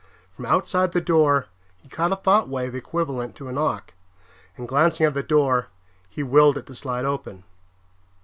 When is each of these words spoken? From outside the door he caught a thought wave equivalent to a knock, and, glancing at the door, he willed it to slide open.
From 0.35 0.47
outside 0.47 0.93
the 0.93 0.99
door 0.99 1.45
he 1.77 1.87
caught 1.87 2.11
a 2.11 2.15
thought 2.15 2.49
wave 2.49 2.73
equivalent 2.73 3.35
to 3.35 3.47
a 3.47 3.51
knock, 3.51 3.93
and, 4.57 4.67
glancing 4.67 5.05
at 5.05 5.13
the 5.13 5.21
door, 5.21 5.67
he 6.09 6.23
willed 6.23 6.57
it 6.57 6.65
to 6.65 6.73
slide 6.73 7.05
open. 7.05 7.43